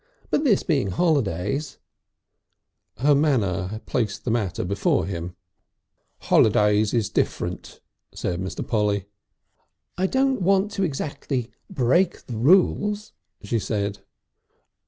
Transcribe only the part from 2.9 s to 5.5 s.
Her manner placed the matter before him.